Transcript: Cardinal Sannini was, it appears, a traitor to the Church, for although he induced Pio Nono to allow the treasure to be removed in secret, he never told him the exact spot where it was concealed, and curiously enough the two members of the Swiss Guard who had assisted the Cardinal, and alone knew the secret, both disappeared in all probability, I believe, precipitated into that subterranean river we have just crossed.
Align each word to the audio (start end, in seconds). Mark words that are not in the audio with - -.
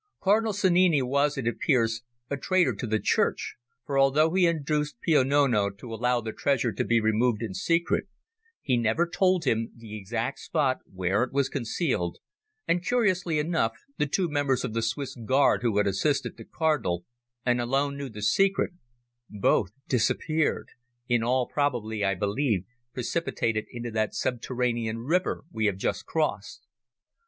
Cardinal 0.19 0.51
Sannini 0.53 1.03
was, 1.03 1.37
it 1.37 1.47
appears, 1.47 2.01
a 2.27 2.35
traitor 2.35 2.73
to 2.73 2.87
the 2.87 2.97
Church, 2.99 3.53
for 3.85 3.99
although 3.99 4.33
he 4.33 4.47
induced 4.47 4.95
Pio 4.99 5.21
Nono 5.21 5.69
to 5.69 5.93
allow 5.93 6.19
the 6.19 6.31
treasure 6.33 6.71
to 6.71 6.83
be 6.83 6.99
removed 6.99 7.43
in 7.43 7.53
secret, 7.53 8.05
he 8.63 8.77
never 8.77 9.05
told 9.07 9.43
him 9.45 9.71
the 9.75 9.95
exact 9.95 10.39
spot 10.39 10.79
where 10.91 11.21
it 11.21 11.31
was 11.31 11.49
concealed, 11.49 12.17
and 12.67 12.83
curiously 12.83 13.37
enough 13.37 13.73
the 13.99 14.07
two 14.07 14.27
members 14.27 14.63
of 14.65 14.73
the 14.73 14.81
Swiss 14.81 15.13
Guard 15.13 15.61
who 15.61 15.77
had 15.77 15.85
assisted 15.85 16.35
the 16.35 16.45
Cardinal, 16.45 17.05
and 17.45 17.61
alone 17.61 17.95
knew 17.95 18.09
the 18.09 18.23
secret, 18.23 18.71
both 19.29 19.69
disappeared 19.87 20.69
in 21.07 21.21
all 21.21 21.47
probability, 21.47 22.03
I 22.03 22.15
believe, 22.15 22.63
precipitated 22.91 23.65
into 23.69 23.91
that 23.91 24.15
subterranean 24.15 24.97
river 25.01 25.43
we 25.51 25.67
have 25.67 25.77
just 25.77 26.07
crossed. 26.07 26.65